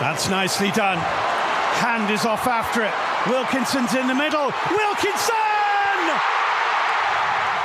[0.00, 0.96] That's nicely done.
[0.96, 2.92] Hand is off after it.
[3.28, 4.50] Wilkinson's in the middle.
[4.70, 5.34] Wilkinson!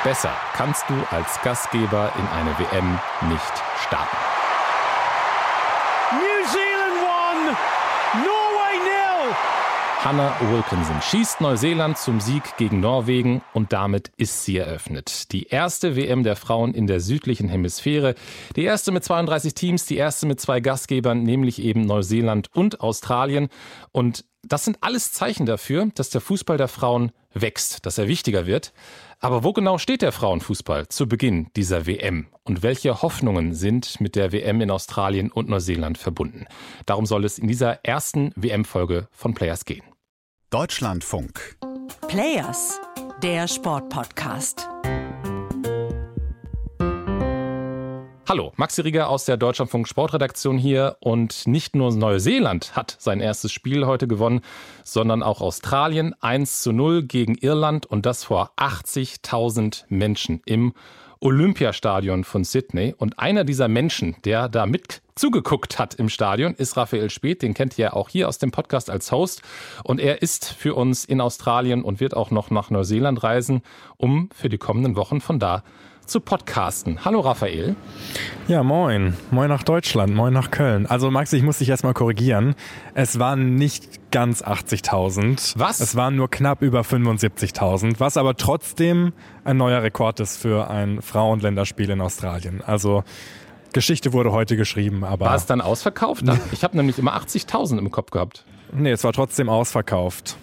[0.04, 4.18] Besser kannst du als Gastgeber in eine WM nicht starten.
[6.12, 8.22] New Zealand won.
[8.22, 8.45] Nil.
[10.06, 15.32] Hannah Wilkinson schießt Neuseeland zum Sieg gegen Norwegen und damit ist sie eröffnet.
[15.32, 18.14] Die erste WM der Frauen in der südlichen Hemisphäre.
[18.56, 23.50] Die erste mit 32 Teams, die erste mit zwei Gastgebern, nämlich eben Neuseeland und Australien.
[23.94, 28.46] Und das sind alles Zeichen dafür, dass der Fußball der Frauen wächst, dass er wichtiger
[28.46, 28.74] wird.
[29.20, 32.28] Aber wo genau steht der Frauenfußball zu Beginn dieser WM?
[32.44, 36.46] Und welche Hoffnungen sind mit der WM in Australien und Neuseeland verbunden?
[36.86, 39.82] Darum soll es in dieser ersten WM-Folge von Players gehen.
[40.56, 41.58] Deutschlandfunk.
[42.08, 42.80] Players,
[43.22, 44.70] der Sportpodcast.
[48.30, 53.52] Hallo, Maxi Rieger aus der Deutschlandfunk Sportredaktion hier und nicht nur Neuseeland hat sein erstes
[53.52, 54.40] Spiel heute gewonnen,
[54.86, 60.74] sondern auch Australien 1 zu 0 gegen Irland und das vor 80.000 Menschen im
[61.20, 62.94] Olympiastadion von Sydney.
[62.98, 67.42] Und einer dieser Menschen, der da mit zugeguckt hat im Stadion, ist Raphael Speth.
[67.42, 69.42] Den kennt ihr ja auch hier aus dem Podcast als Host.
[69.84, 73.62] Und er ist für uns in Australien und wird auch noch nach Neuseeland reisen,
[73.98, 75.64] um für die kommenden Wochen von da
[76.06, 77.04] zu podcasten.
[77.04, 77.76] Hallo Raphael.
[78.48, 79.16] Ja, moin.
[79.32, 80.86] Moin nach Deutschland, moin nach Köln.
[80.86, 82.56] Also Max, ich muss dich erstmal korrigieren.
[82.94, 85.54] Es waren nicht ganz 80.000.
[85.58, 85.80] Was?
[85.80, 91.02] Es waren nur knapp über 75.000, was aber trotzdem ein neuer Rekord ist für ein
[91.02, 92.62] Frauenländerspiel in Australien.
[92.66, 93.04] Also
[93.74, 95.26] Geschichte wurde heute geschrieben, aber...
[95.26, 96.24] War es dann ausverkauft?
[96.52, 98.46] Ich habe nämlich immer 80.000 im Kopf gehabt.
[98.72, 100.38] Nee, es war trotzdem ausverkauft.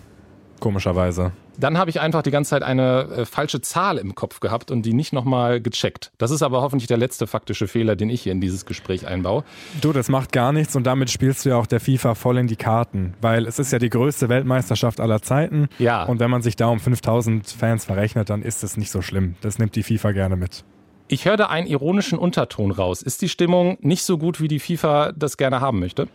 [0.61, 1.33] Komischerweise.
[1.59, 4.83] Dann habe ich einfach die ganze Zeit eine äh, falsche Zahl im Kopf gehabt und
[4.83, 6.13] die nicht nochmal gecheckt.
[6.19, 9.45] Das ist aber hoffentlich der letzte faktische Fehler, den ich hier in dieses Gespräch einbaue.
[9.81, 12.47] Du, das macht gar nichts und damit spielst du ja auch der FIFA voll in
[12.47, 15.69] die Karten, weil es ist ja die größte Weltmeisterschaft aller Zeiten.
[15.79, 16.05] Ja.
[16.05, 19.37] Und wenn man sich da um 5000 Fans verrechnet, dann ist es nicht so schlimm.
[19.41, 20.65] Das nimmt die FIFA gerne mit.
[21.09, 23.03] Ich höre da einen ironischen Unterton raus.
[23.03, 26.09] Ist die Stimmung nicht so gut, wie die FIFA das gerne haben möchte?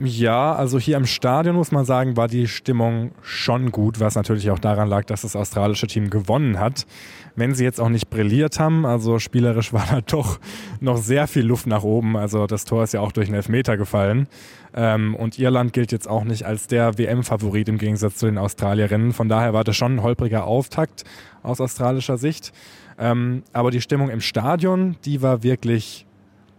[0.00, 4.50] Ja, also hier im Stadion muss man sagen, war die Stimmung schon gut, was natürlich
[4.50, 6.86] auch daran lag, dass das australische Team gewonnen hat.
[7.34, 10.38] Wenn sie jetzt auch nicht brilliert haben, also spielerisch war da doch
[10.80, 12.16] noch sehr viel Luft nach oben.
[12.16, 14.28] Also das Tor ist ja auch durch einen Elfmeter gefallen.
[14.72, 19.12] Ähm, und Irland gilt jetzt auch nicht als der WM-Favorit im Gegensatz zu den Australierinnen.
[19.12, 21.04] Von daher war das schon ein holpriger Auftakt
[21.42, 22.52] aus australischer Sicht.
[22.98, 26.06] Ähm, aber die Stimmung im Stadion, die war wirklich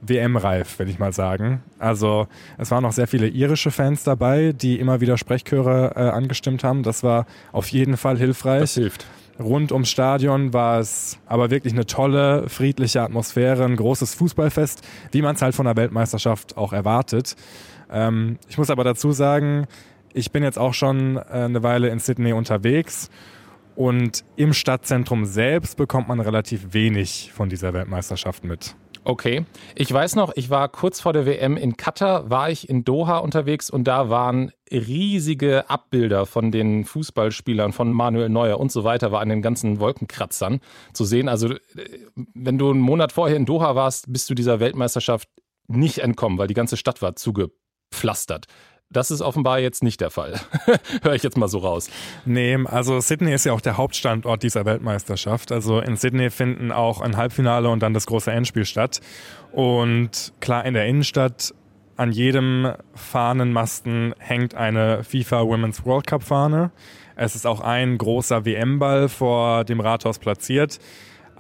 [0.02, 1.62] WM-reif, will ich mal sagen.
[1.78, 2.28] Also
[2.58, 6.84] es waren noch sehr viele irische Fans dabei, die immer wieder Sprechchöre äh, angestimmt haben.
[6.84, 8.62] Das war auf jeden Fall hilfreich.
[8.62, 9.06] Das hilft.
[9.40, 15.22] Rund ums Stadion war es aber wirklich eine tolle, friedliche Atmosphäre, ein großes Fußballfest, wie
[15.22, 17.36] man es halt von der Weltmeisterschaft auch erwartet.
[17.90, 19.66] Ähm, ich muss aber dazu sagen,
[20.14, 23.10] ich bin jetzt auch schon äh, eine Weile in Sydney unterwegs
[23.76, 28.76] und im Stadtzentrum selbst bekommt man relativ wenig von dieser Weltmeisterschaft mit.
[29.04, 29.46] Okay.
[29.76, 33.18] Ich weiß noch, ich war kurz vor der WM in Katar, war ich in Doha
[33.18, 39.12] unterwegs und da waren riesige Abbilder von den Fußballspielern, von Manuel Neuer und so weiter,
[39.12, 40.60] war an den ganzen Wolkenkratzern
[40.94, 41.30] zu sehen.
[41.30, 41.60] Also, äh,
[42.34, 45.30] wenn du einen Monat vorher in Doha warst, bist du dieser Weltmeisterschaft
[45.68, 48.46] nicht entkommen, weil die ganze Stadt war zugepflastert.
[48.92, 50.40] Das ist offenbar jetzt nicht der Fall.
[51.04, 51.92] Höre ich jetzt mal so raus.
[52.26, 55.52] Nee, also Sydney ist ja auch der Hauptstandort dieser Weltmeisterschaft.
[55.52, 59.00] Also in Sydney finden auch ein Halbfinale und dann das große Endspiel statt.
[59.52, 61.54] Und klar, in der Innenstadt
[61.98, 66.72] an jedem Fahnenmasten hängt eine FIFA Women's World Cup Fahne.
[67.16, 70.80] Es ist auch ein großer WM-Ball vor dem Rathaus platziert.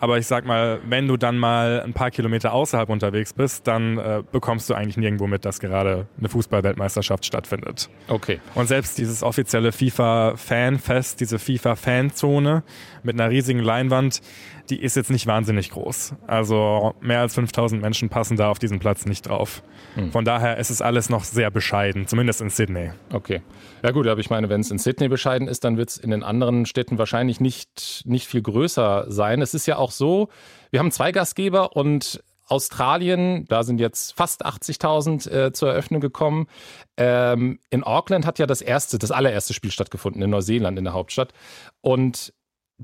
[0.01, 3.97] Aber ich sag mal, wenn du dann mal ein paar Kilometer außerhalb unterwegs bist, dann
[3.97, 7.89] äh, bekommst du eigentlich nirgendwo mit, dass gerade eine Fußball-Weltmeisterschaft stattfindet.
[8.07, 8.39] Okay.
[8.55, 12.63] Und selbst dieses offizielle FIFA-Fanfest, diese FIFA-Fanzone
[13.03, 14.21] mit einer riesigen Leinwand,
[14.69, 16.13] die ist jetzt nicht wahnsinnig groß.
[16.27, 19.63] Also mehr als 5000 Menschen passen da auf diesen Platz nicht drauf.
[19.95, 20.11] Hm.
[20.11, 22.91] Von daher ist es alles noch sehr bescheiden, zumindest in Sydney.
[23.11, 23.41] Okay.
[23.83, 26.11] Ja gut, aber ich meine, wenn es in Sydney bescheiden ist, dann wird es in
[26.11, 29.41] den anderen Städten wahrscheinlich nicht, nicht viel größer sein.
[29.41, 30.29] Es ist ja auch so,
[30.71, 36.47] wir haben zwei Gastgeber und Australien, da sind jetzt fast 80.000 äh, zur Eröffnung gekommen.
[36.97, 40.93] Ähm, in Auckland hat ja das erste, das allererste Spiel stattgefunden, in Neuseeland, in der
[40.93, 41.31] Hauptstadt.
[41.81, 42.33] Und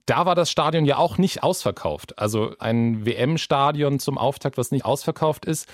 [0.05, 2.19] da war das Stadion ja auch nicht ausverkauft.
[2.19, 5.67] Also ein WM-Stadion zum Auftakt, was nicht ausverkauft ist.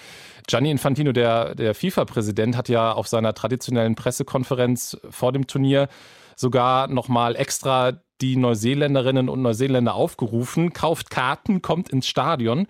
[0.47, 5.89] Gianni Infantino, der, der FIFA-Präsident, hat ja auf seiner traditionellen Pressekonferenz vor dem Turnier
[6.35, 12.67] sogar nochmal extra die Neuseeländerinnen und Neuseeländer aufgerufen, kauft Karten, kommt ins Stadion.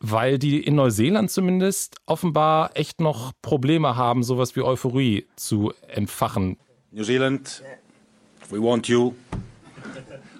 [0.00, 6.56] weil die in Neuseeland zumindest offenbar echt noch Probleme haben, sowas wie Euphorie zu entfachen.
[6.90, 7.62] New Zealand,
[8.48, 9.14] we want you.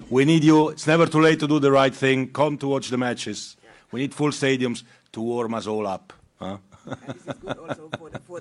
[0.08, 0.70] We need you.
[0.70, 2.32] It's never too late to do the right thing.
[2.32, 3.56] Come to watch the matches.
[3.92, 6.14] We need full stadiums to warm us all up.
[6.40, 6.58] Huh?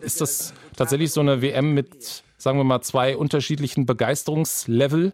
[0.02, 5.14] Ist das tatsächlich so eine WM mit, sagen wir mal, zwei unterschiedlichen Begeisterungslevel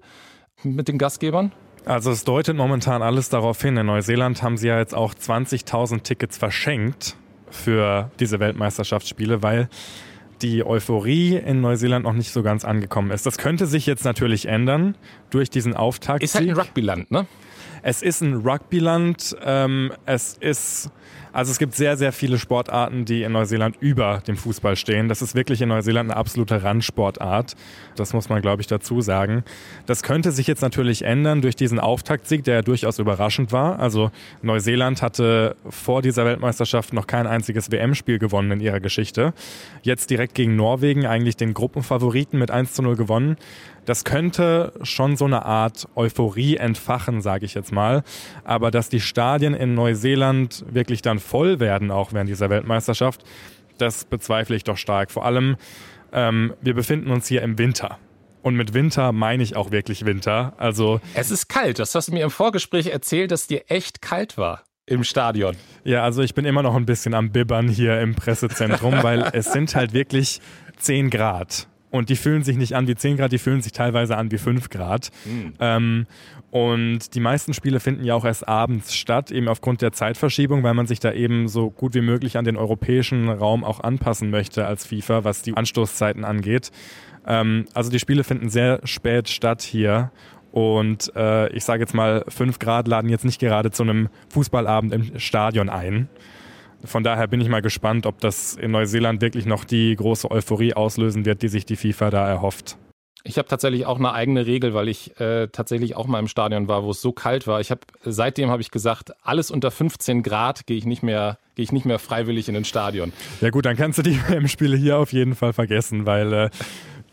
[0.63, 1.52] mit den Gastgebern?
[1.86, 3.78] Also es deutet momentan alles darauf hin.
[3.78, 7.16] In Neuseeland haben sie ja jetzt auch 20.000 Tickets verschenkt
[7.52, 9.69] für diese Weltmeisterschaftsspiele, weil
[10.42, 13.25] die Euphorie in Neuseeland noch nicht so ganz angekommen ist.
[13.25, 14.96] Das könnte sich jetzt natürlich ändern
[15.30, 16.24] durch diesen Auftakt.
[16.24, 17.28] Ist halt ein Rugbyland, ne?
[17.84, 19.38] Es ist ein Rugbyland.
[19.44, 20.90] Ähm, es ist
[21.35, 25.09] also es gibt sehr, sehr viele Sportarten, die in Neuseeland über dem Fußball stehen.
[25.09, 27.55] Das ist wirklich in Neuseeland eine absolute Randsportart.
[27.97, 29.43] Das muss man, glaube ich, dazu sagen.
[29.85, 33.79] Das könnte sich jetzt natürlich ändern durch diesen Auftaktsieg, der ja durchaus überraschend war.
[33.79, 34.11] Also
[34.43, 39.33] Neuseeland hatte vor dieser Weltmeisterschaft noch kein einziges WM-Spiel gewonnen in ihrer Geschichte.
[39.81, 43.35] Jetzt direkt gegen Norwegen eigentlich den Gruppenfavoriten mit 1 zu 0 gewonnen.
[43.85, 48.03] Das könnte schon so eine Art Euphorie entfachen, sage ich jetzt mal.
[48.43, 53.24] Aber dass die Stadien in Neuseeland wirklich dann voll werden, auch während dieser Weltmeisterschaft,
[53.77, 55.12] das bezweifle ich doch stark.
[55.12, 55.57] Vor allem,
[56.13, 57.98] ähm, wir befinden uns hier im Winter.
[58.42, 60.54] Und mit Winter meine ich auch wirklich Winter.
[60.57, 61.80] Also es ist kalt.
[61.80, 65.56] Das hast du mir im Vorgespräch erzählt, dass dir echt kalt war im Stadion.
[65.83, 69.51] Ja, also ich bin immer noch ein bisschen am Bibbern hier im Pressezentrum, weil es
[69.51, 70.42] sind halt wirklich
[70.78, 71.68] 10 Grad.
[71.95, 74.38] Und die fühlen sich nicht an wie 10 Grad, die fühlen sich teilweise an wie
[74.38, 75.12] 5 Grad.
[75.24, 75.53] Mhm.
[75.62, 76.07] Ähm,
[76.51, 80.74] und die meisten Spiele finden ja auch erst abends statt, eben aufgrund der Zeitverschiebung, weil
[80.74, 84.68] man sich da eben so gut wie möglich an den europäischen Raum auch anpassen möchte
[84.68, 86.69] als FIFA, was die Anstoßzeiten angeht.
[87.25, 90.12] Ähm, also die Spiele finden sehr spät statt hier.
[90.51, 94.92] Und äh, ich sage jetzt mal, 5 Grad laden jetzt nicht gerade zu einem Fußballabend
[94.92, 96.09] im Stadion ein.
[96.85, 100.73] Von daher bin ich mal gespannt, ob das in Neuseeland wirklich noch die große Euphorie
[100.73, 102.77] auslösen wird, die sich die FIFA da erhofft.
[103.27, 106.67] Ich habe tatsächlich auch eine eigene Regel, weil ich äh, tatsächlich auch mal im Stadion
[106.67, 107.59] war, wo es so kalt war.
[107.59, 111.63] Ich habe seitdem habe ich gesagt, alles unter 15 Grad gehe ich nicht mehr gehe
[111.63, 113.13] ich nicht mehr freiwillig in ein Stadion.
[113.41, 116.49] Ja gut, dann kannst du die WM-Spiele hier auf jeden Fall vergessen, weil äh,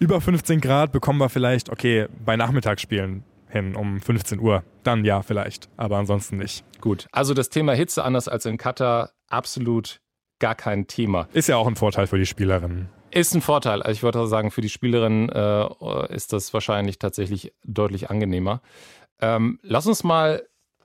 [0.00, 4.64] über 15 Grad bekommen wir vielleicht, okay, bei Nachmittagsspielen hin um 15 Uhr.
[4.82, 6.64] Dann ja, vielleicht, aber ansonsten nicht.
[6.80, 10.00] Gut, also das Thema Hitze anders als in Katar absolut
[10.38, 11.28] gar kein Thema.
[11.32, 12.88] Ist ja auch ein Vorteil für die Spielerinnen.
[13.10, 13.82] Ist ein Vorteil.
[13.82, 18.62] Also ich würde sagen, für die Spielerin äh, ist das wahrscheinlich tatsächlich deutlich angenehmer.
[19.20, 20.42] Ähm, lass uns mal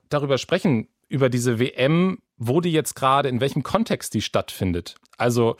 [0.08, 4.96] darüber sprechen, über diese WM, wo die jetzt gerade, in welchem Kontext die stattfindet.
[5.16, 5.56] Also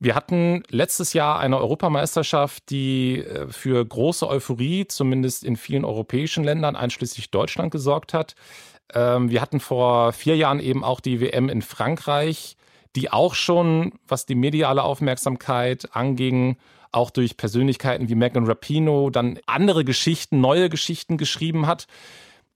[0.00, 6.44] wir hatten letztes Jahr eine Europameisterschaft, die äh, für große Euphorie, zumindest in vielen europäischen
[6.44, 8.34] Ländern, einschließlich Deutschland, gesorgt hat.
[8.94, 12.56] Ähm, wir hatten vor vier Jahren eben auch die WM in Frankreich,
[12.96, 16.56] die auch schon, was die mediale Aufmerksamkeit anging,
[16.90, 21.86] auch durch Persönlichkeiten wie Megan Rapino dann andere Geschichten, neue Geschichten geschrieben hat.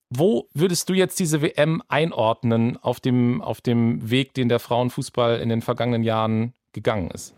[0.09, 5.41] Wo würdest du jetzt diese WM einordnen auf dem, auf dem Weg, den der Frauenfußball
[5.41, 7.35] in den vergangenen Jahren gegangen ist?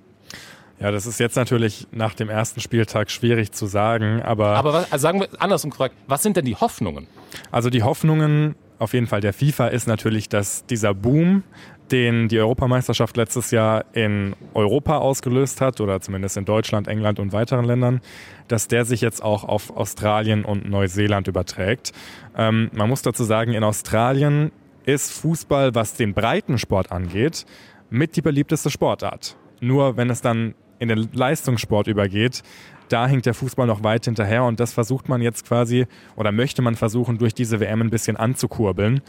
[0.84, 4.48] Ja, das ist jetzt natürlich nach dem ersten Spieltag schwierig zu sagen, aber.
[4.48, 7.06] Aber was, also sagen wir andersrum gefragt, was sind denn die Hoffnungen?
[7.50, 11.42] Also die Hoffnungen auf jeden Fall der FIFA ist natürlich, dass dieser Boom,
[11.90, 17.32] den die Europameisterschaft letztes Jahr in Europa ausgelöst hat, oder zumindest in Deutschland, England und
[17.32, 18.02] weiteren Ländern,
[18.48, 21.92] dass der sich jetzt auch auf Australien und Neuseeland überträgt.
[22.36, 24.52] Ähm, man muss dazu sagen, in Australien
[24.84, 27.46] ist Fußball, was den Breitensport angeht,
[27.88, 29.38] mit die beliebteste Sportart.
[29.60, 32.42] Nur wenn es dann in den Leistungssport übergeht,
[32.88, 36.62] da hinkt der Fußball noch weit hinterher und das versucht man jetzt quasi oder möchte
[36.62, 39.00] man versuchen, durch diese WM ein bisschen anzukurbeln.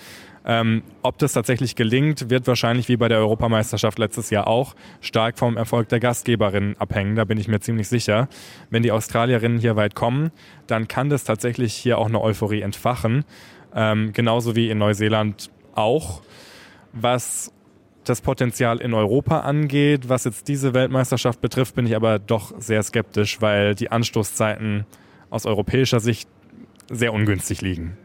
[0.48, 5.40] Ähm, ob das tatsächlich gelingt, wird wahrscheinlich wie bei der Europameisterschaft letztes Jahr auch stark
[5.40, 7.16] vom Erfolg der Gastgeberinnen abhängen.
[7.16, 8.30] Da bin ich mir ziemlich sicher.
[8.70, 10.32] Wenn die Australierinnen hier weit kommen,
[10.68, 13.26] dann kann das tatsächlich hier auch eine Euphorie entfachen.
[13.74, 16.22] Ähm, genauso wie in Neuseeland auch.
[16.94, 17.52] Was
[18.10, 20.10] das Potenzial in Europa angeht.
[20.10, 24.86] Was jetzt diese Weltmeisterschaft betrifft, bin ich aber doch sehr skeptisch, weil die Anstoßzeiten
[25.30, 26.30] aus europäischer Sicht
[26.90, 27.98] sehr ungünstig liegen.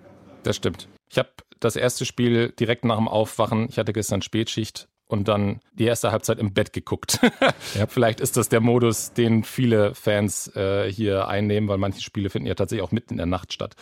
[0.42, 0.88] Das stimmt.
[1.10, 1.30] Ich habe
[1.60, 6.12] das erste Spiel direkt nach dem Aufwachen, ich hatte gestern Spätschicht und dann die erste
[6.12, 7.20] Halbzeit im Bett geguckt.
[7.74, 7.86] ja.
[7.86, 12.46] Vielleicht ist das der Modus, den viele Fans äh, hier einnehmen, weil manche Spiele finden
[12.46, 13.74] ja tatsächlich auch mitten in der Nacht statt.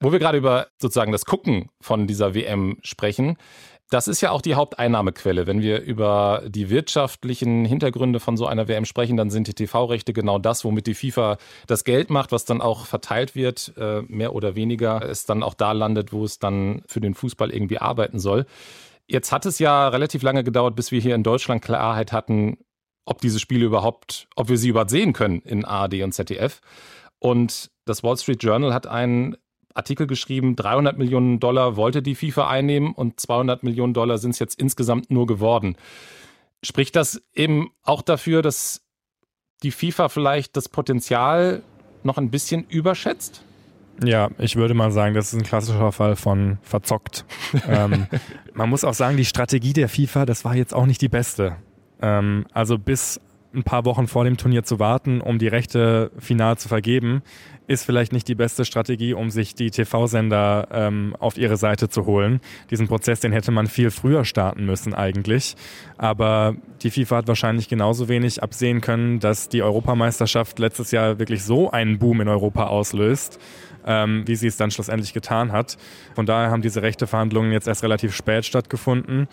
[0.00, 3.36] Wo wir gerade über sozusagen das Gucken von dieser WM sprechen,
[3.90, 5.46] das ist ja auch die Haupteinnahmequelle.
[5.46, 10.12] Wenn wir über die wirtschaftlichen Hintergründe von so einer WM sprechen, dann sind die TV-Rechte
[10.12, 11.38] genau das, womit die FIFA
[11.68, 15.54] das Geld macht, was dann auch verteilt wird, äh, mehr oder weniger, es dann auch
[15.54, 18.46] da landet, wo es dann für den Fußball irgendwie arbeiten soll.
[19.06, 22.58] Jetzt hat es ja relativ lange gedauert, bis wir hier in Deutschland Klarheit hatten,
[23.04, 26.60] ob diese Spiele überhaupt, ob wir sie überhaupt sehen können in ARD und ZDF.
[27.20, 29.36] Und das Wall Street Journal hat einen
[29.76, 34.38] Artikel geschrieben, 300 Millionen Dollar wollte die FIFA einnehmen und 200 Millionen Dollar sind es
[34.38, 35.76] jetzt insgesamt nur geworden.
[36.62, 38.82] Spricht das eben auch dafür, dass
[39.62, 41.62] die FIFA vielleicht das Potenzial
[42.02, 43.42] noch ein bisschen überschätzt?
[44.04, 47.24] Ja, ich würde mal sagen, das ist ein klassischer Fall von verzockt.
[47.68, 48.06] ähm,
[48.52, 51.56] man muss auch sagen, die Strategie der FIFA, das war jetzt auch nicht die beste.
[52.00, 53.20] Ähm, also bis
[53.54, 57.22] ein paar Wochen vor dem Turnier zu warten, um die Rechte final zu vergeben,
[57.66, 62.06] ist vielleicht nicht die beste Strategie, um sich die TV-Sender ähm, auf ihre Seite zu
[62.06, 62.40] holen.
[62.70, 65.56] Diesen Prozess, den hätte man viel früher starten müssen eigentlich.
[65.98, 71.42] Aber die FIFA hat wahrscheinlich genauso wenig absehen können, dass die Europameisterschaft letztes Jahr wirklich
[71.42, 73.40] so einen Boom in Europa auslöst,
[73.84, 75.76] ähm, wie sie es dann schlussendlich getan hat.
[76.14, 79.28] Von daher haben diese Rechteverhandlungen jetzt erst relativ spät stattgefunden.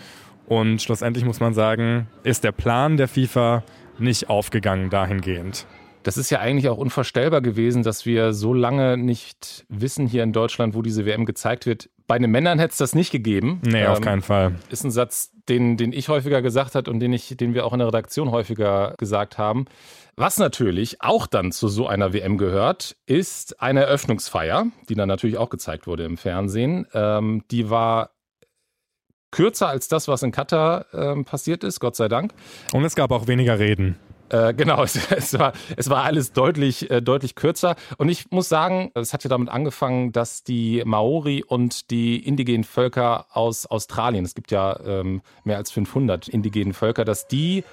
[0.47, 3.63] Und schlussendlich muss man sagen, ist der Plan der FIFA
[3.99, 5.67] nicht aufgegangen dahingehend.
[6.03, 10.33] Das ist ja eigentlich auch unvorstellbar gewesen, dass wir so lange nicht wissen hier in
[10.33, 11.89] Deutschland, wo diese WM gezeigt wird.
[12.05, 13.61] Bei den Männern hätte es das nicht gegeben.
[13.65, 14.55] Nee, ähm, auf keinen Fall.
[14.69, 17.73] Ist ein Satz, den, den ich häufiger gesagt habe und den, ich, den wir auch
[17.73, 19.65] in der Redaktion häufiger gesagt haben.
[20.15, 25.37] Was natürlich auch dann zu so einer WM gehört, ist eine Eröffnungsfeier, die dann natürlich
[25.37, 26.85] auch gezeigt wurde im Fernsehen.
[26.93, 28.11] Ähm, die war
[29.31, 32.33] kürzer als das, was in Katar ähm, passiert ist, Gott sei Dank.
[32.73, 33.97] Und es gab auch weniger Reden.
[34.33, 37.75] Äh, genau, es, es, war, es war alles deutlich, äh, deutlich kürzer.
[37.97, 42.63] Und ich muss sagen, es hat ja damit angefangen, dass die Maori und die indigenen
[42.63, 47.63] Völker aus Australien, es gibt ja ähm, mehr als 500 indigenen Völker, dass die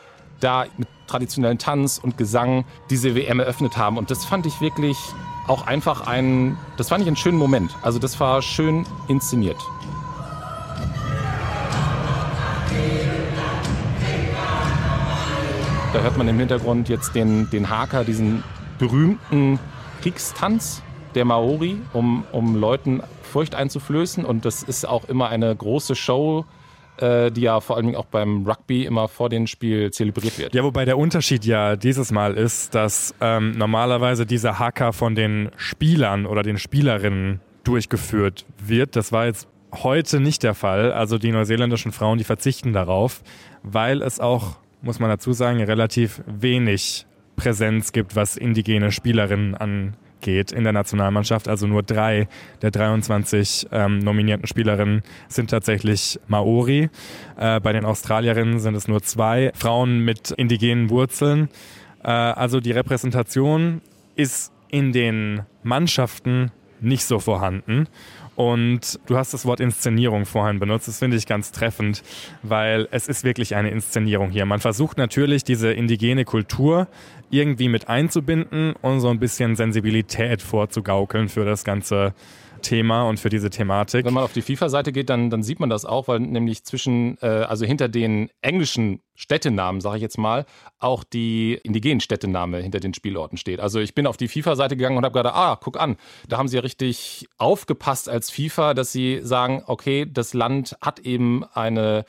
[0.40, 3.98] da mit traditionellen Tanz und Gesang diese WM eröffnet haben.
[3.98, 4.96] Und das fand ich wirklich
[5.48, 7.74] auch einfach ein, das fand ich einen schönen Moment.
[7.82, 9.58] Also das war schön inszeniert.
[15.92, 18.44] Da hört man im Hintergrund jetzt den, den Haka, diesen
[18.78, 19.58] berühmten
[20.02, 20.84] Kriegstanz
[21.16, 24.24] der Maori, um, um Leuten Furcht einzuflößen.
[24.24, 26.44] Und das ist auch immer eine große Show,
[26.98, 30.54] äh, die ja vor allem auch beim Rugby immer vor dem Spiel zelebriert wird.
[30.54, 35.50] Ja, wobei der Unterschied ja dieses Mal ist, dass ähm, normalerweise dieser Haka von den
[35.56, 38.94] Spielern oder den Spielerinnen durchgeführt wird.
[38.94, 40.92] Das war jetzt heute nicht der Fall.
[40.92, 43.22] Also die neuseeländischen Frauen, die verzichten darauf,
[43.64, 47.06] weil es auch muss man dazu sagen, relativ wenig
[47.36, 51.48] Präsenz gibt, was indigene Spielerinnen angeht in der Nationalmannschaft.
[51.48, 52.28] Also nur drei
[52.60, 56.90] der 23 ähm, nominierten Spielerinnen sind tatsächlich Maori.
[57.38, 61.48] Äh, bei den Australierinnen sind es nur zwei Frauen mit indigenen Wurzeln.
[62.02, 63.80] Äh, also die Repräsentation
[64.16, 67.86] ist in den Mannschaften nicht so vorhanden.
[68.36, 70.88] Und du hast das Wort Inszenierung vorhin benutzt.
[70.88, 72.02] Das finde ich ganz treffend,
[72.42, 74.46] weil es ist wirklich eine Inszenierung hier.
[74.46, 76.88] Man versucht natürlich, diese indigene Kultur
[77.30, 82.14] irgendwie mit einzubinden und so ein bisschen Sensibilität vorzugaukeln für das ganze
[82.60, 84.04] Thema und für diese Thematik.
[84.04, 87.18] Wenn man auf die FIFA-Seite geht, dann, dann sieht man das auch, weil nämlich zwischen,
[87.22, 90.46] äh, also hinter den englischen Städtenamen, sage ich jetzt mal,
[90.78, 93.60] auch die indigenen Städtename hinter den Spielorten steht.
[93.60, 95.96] Also ich bin auf die FIFA-Seite gegangen und habe gerade, ah, guck an,
[96.28, 101.00] da haben sie ja richtig aufgepasst als FIFA, dass sie sagen, okay, das Land hat
[101.00, 102.04] eben eine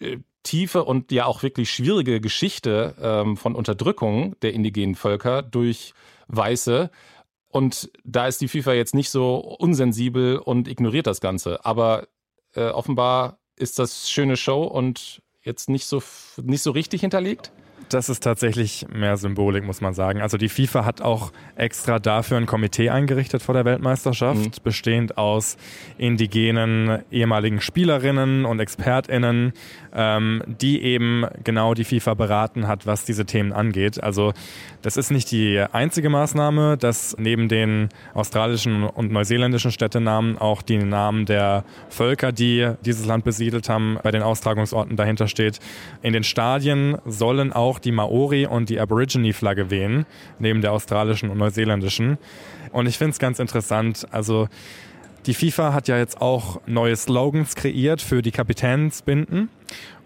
[0.00, 5.92] äh, tiefe und ja auch wirklich schwierige Geschichte ähm, von Unterdrückung der indigenen Völker durch
[6.28, 6.90] Weiße.
[7.48, 11.64] Und da ist die FIFA jetzt nicht so unsensibel und ignoriert das Ganze.
[11.64, 12.08] Aber
[12.54, 16.02] äh, offenbar ist das schöne Show und jetzt nicht so,
[16.42, 17.52] nicht so richtig hinterlegt.
[17.88, 20.20] Das ist tatsächlich mehr Symbolik, muss man sagen.
[20.20, 24.50] Also die FIFA hat auch extra dafür ein Komitee eingerichtet vor der Weltmeisterschaft, mhm.
[24.64, 25.56] bestehend aus
[25.96, 29.52] indigenen ehemaligen Spielerinnen und Expertinnen,
[29.94, 34.02] ähm, die eben genau die FIFA beraten hat, was diese Themen angeht.
[34.02, 34.32] Also
[34.82, 40.78] das ist nicht die einzige Maßnahme, dass neben den australischen und neuseeländischen Städtenamen auch die
[40.78, 45.60] Namen der Völker, die dieses Land besiedelt haben, bei den Austragungsorten dahinter steht.
[46.02, 50.06] In den Stadien sollen auch auch die Maori und die Aborigine-Flagge wehen,
[50.38, 52.16] neben der australischen und neuseeländischen.
[52.72, 54.48] Und ich finde es ganz interessant, also
[55.26, 59.50] die FIFA hat ja jetzt auch neue Slogans kreiert für die Kapitänsbinden.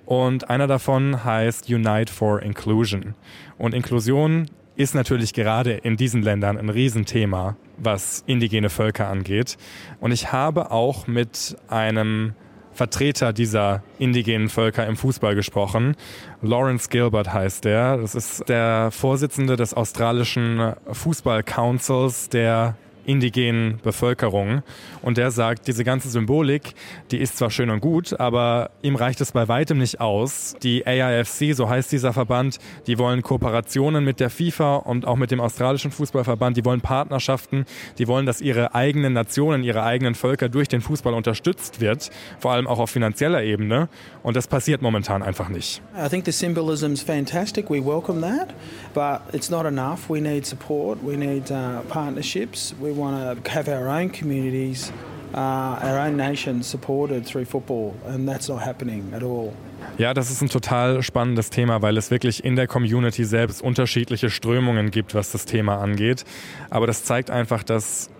[0.04, 3.14] Und einer davon heißt Unite for Inclusion.
[3.58, 9.56] Und Inklusion ist natürlich gerade in diesen Ländern ein Riesenthema, was indigene Völker angeht.
[10.00, 12.34] Und ich habe auch mit einem
[12.80, 15.96] Vertreter dieser indigenen Völker im Fußball gesprochen.
[16.40, 17.98] Lawrence Gilbert heißt der.
[17.98, 22.76] Das ist der Vorsitzende des australischen Fußball Councils der
[23.10, 24.62] indigenen Bevölkerung.
[25.02, 26.74] Und der sagt, diese ganze Symbolik,
[27.10, 30.54] die ist zwar schön und gut, aber ihm reicht es bei weitem nicht aus.
[30.62, 35.32] Die AIFC, so heißt dieser Verband, die wollen Kooperationen mit der FIFA und auch mit
[35.32, 37.64] dem australischen Fußballverband, die wollen Partnerschaften,
[37.98, 42.52] die wollen, dass ihre eigenen Nationen, ihre eigenen Völker durch den Fußball unterstützt wird, vor
[42.52, 43.88] allem auch auf finanzieller Ebene.
[44.22, 45.82] Und das passiert momentan einfach nicht.
[45.96, 47.68] I think the symbolism is fantastic.
[47.68, 48.54] We welcome that,
[48.94, 50.08] but it's not enough.
[50.08, 50.98] We need support.
[51.02, 52.74] We need uh, partnerships.
[52.80, 54.92] We want to have our own communities,
[55.34, 59.52] uh, our own nations supported through football, and that's not happening at all.
[59.98, 64.30] Ja, das ist ein total spannendes Thema, weil es wirklich in der Community selbst unterschiedliche
[64.30, 66.24] Strömungen gibt, was das Thema angeht.
[66.70, 68.10] Aber das zeigt einfach, dass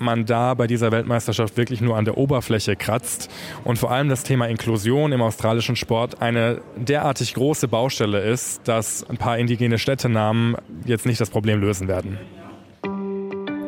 [0.00, 3.30] man da bei dieser Weltmeisterschaft wirklich nur an der Oberfläche kratzt
[3.64, 9.08] und vor allem das Thema Inklusion im australischen Sport eine derartig große Baustelle ist, dass
[9.08, 12.18] ein paar indigene Städtenamen jetzt nicht das Problem lösen werden.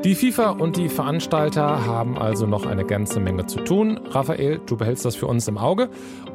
[0.02, 4.00] Die FIFA und die Veranstalter haben also noch eine ganze Menge zu tun.
[4.08, 5.90] Raphael, du behältst das für uns im Auge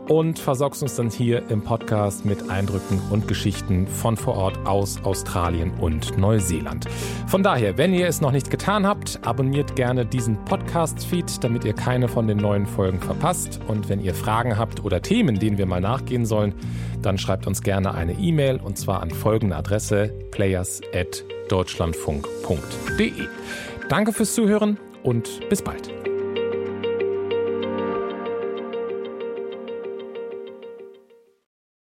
[0.07, 5.03] und versorgst uns dann hier im Podcast mit Eindrücken und Geschichten von vor Ort aus
[5.03, 6.85] Australien und Neuseeland.
[7.25, 11.73] Von daher, wenn ihr es noch nicht getan habt, abonniert gerne diesen Podcast-Feed, damit ihr
[11.73, 13.59] keine von den neuen Folgen verpasst.
[13.67, 16.53] Und wenn ihr Fragen habt oder Themen, denen wir mal nachgehen sollen,
[17.01, 23.27] dann schreibt uns gerne eine E-Mail und zwar an folgende Adresse players@ deutschlandfunk.de.
[23.89, 26.04] Danke fürs Zuhören und bis bald.